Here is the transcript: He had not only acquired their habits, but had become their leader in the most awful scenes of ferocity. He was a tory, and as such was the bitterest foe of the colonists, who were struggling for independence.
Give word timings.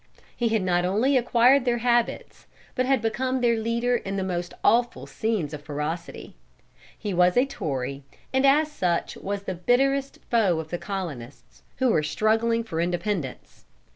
He 0.35 0.47
had 0.49 0.63
not 0.63 0.83
only 0.83 1.15
acquired 1.15 1.63
their 1.63 1.77
habits, 1.77 2.47
but 2.73 2.87
had 2.87 3.03
become 3.03 3.39
their 3.39 3.55
leader 3.59 3.95
in 3.97 4.15
the 4.15 4.23
most 4.23 4.51
awful 4.63 5.05
scenes 5.05 5.53
of 5.53 5.61
ferocity. 5.61 6.33
He 6.97 7.13
was 7.13 7.37
a 7.37 7.45
tory, 7.45 8.01
and 8.33 8.43
as 8.43 8.71
such 8.71 9.15
was 9.15 9.43
the 9.43 9.53
bitterest 9.53 10.17
foe 10.31 10.59
of 10.59 10.69
the 10.69 10.79
colonists, 10.79 11.61
who 11.77 11.91
were 11.91 12.01
struggling 12.01 12.63
for 12.63 12.81
independence. 12.81 13.65